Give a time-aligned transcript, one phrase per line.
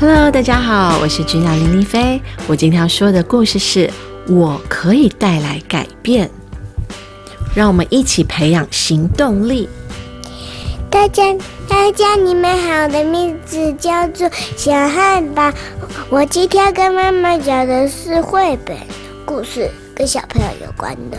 [0.00, 2.22] Hello，大家好，我是君雅林丽菲。
[2.46, 3.90] 我今天要说的故事是
[4.28, 6.30] 我可以带来改变。
[7.52, 9.68] 让我们一起培养行动力。
[10.88, 11.34] 大家，
[11.66, 15.52] 大家，你们好，我的名字叫做小汉堡。
[16.08, 18.76] 我今天跟妈妈讲的是绘本
[19.24, 21.18] 故事，跟小朋友有关的。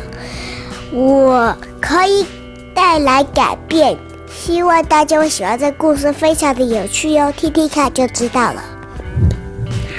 [0.94, 2.26] 我可以
[2.74, 3.98] 带来改变。
[4.32, 8.64] 希望大家会喜欢这故事，非常的有趣哟，听听看就知道了。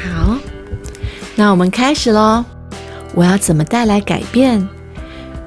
[0.04, 0.36] 好，
[1.34, 2.44] 那我们开始喽。
[3.14, 4.66] 我要怎么带来改变？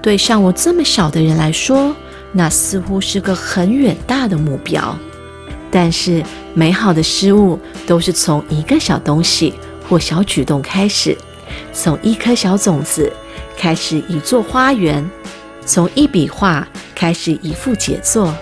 [0.02, 1.96] 对像我这么小的人来说，
[2.32, 4.96] 那似乎是个很远大的目标。
[5.72, 6.24] 但是
[6.54, 9.54] 美好的事物都是从一个小东西
[9.90, 11.18] 或小举动开始，
[11.72, 13.12] 从一颗小种子
[13.58, 15.10] 开始一座花园，
[15.66, 18.34] 从一笔画开始一幅杰作。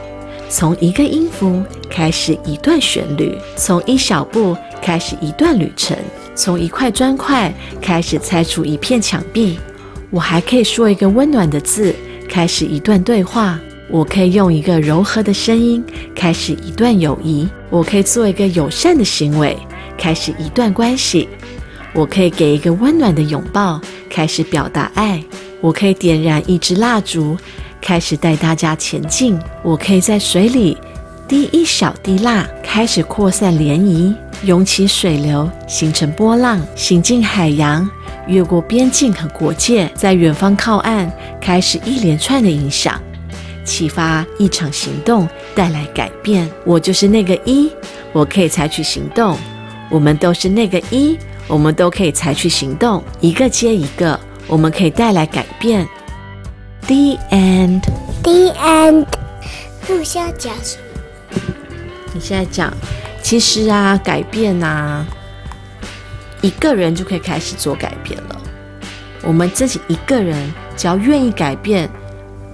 [0.51, 5.97] 从一个音符开始一段旋律，从一小步开始一段旅程，
[6.35, 9.57] 从一块砖块开始拆除一片墙壁。
[10.09, 11.95] 我还可以说一个温暖的字，
[12.27, 13.57] 开始一段对话。
[13.89, 17.47] 我可以用一个柔和的声音开始一段友谊。
[17.69, 19.57] 我可以做一个友善的行为，
[19.97, 21.29] 开始一段关系。
[21.93, 25.23] 我可以给一个温暖的拥抱，开始表达爱。
[25.61, 27.37] 我可以点燃一支蜡烛。
[27.81, 29.37] 开始带大家前进。
[29.63, 30.77] 我可以在水里
[31.27, 37.89] 滴一小滴蜡，开始扩散涟漪，涌起水流，形成波浪，行进海洋，
[38.27, 43.01] 越过边境和国界，在远方靠岸，开始一连串的影响，
[43.65, 46.49] 启发一场行动，带来改变。
[46.65, 47.71] 我就是那个一，
[48.13, 49.37] 我可以采取行动。
[49.89, 55.87] 我们都是那个一，我们都可以采取行动，一个接一个，我们可以带来改变。
[56.87, 57.81] The end.
[58.23, 59.05] The end.
[59.87, 60.83] 那我现在讲什么？
[62.13, 62.73] 你现在讲，
[63.23, 65.05] 其实啊，改变啊，
[66.41, 68.41] 一个人就可以开始做改变了。
[69.23, 71.89] 我们自己一个人，只要愿意改变，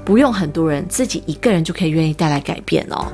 [0.06, 3.08] 不用很多人，自己一个人就可以愿意带来改变哦。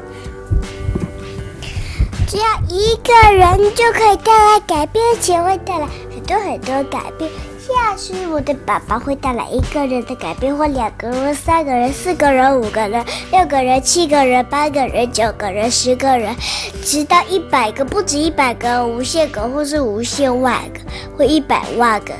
[2.27, 7.29] 只要一个人就可以带来改变，且会带来很多很多改变。
[7.73, 16.35] 像是我的爸爸会带来一个人的改变，或两个人、三个人、四个人、五个人、六个人、七个人、八个人、九个人、十个人，
[16.83, 20.79] 直到一百个，不止一百个，无限个，或是无限万个，
[21.17, 22.13] 或一百万个，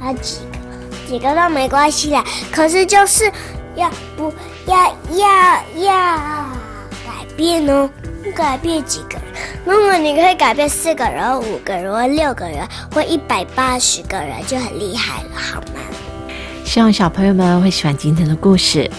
[0.00, 2.24] 啊几个，几个都没关系啦。
[2.50, 3.30] 可是就是
[3.76, 4.32] 要不
[4.66, 4.76] 要
[5.12, 6.16] 要要
[7.06, 7.88] 改变哦？
[8.30, 9.22] 改变几个人？
[9.64, 15.80] 如果你可以改变四个人、五个人、六个人，或一百八十个人，就很厉害了，好吗？
[16.64, 18.90] 希望小朋友们会喜欢今天的故事。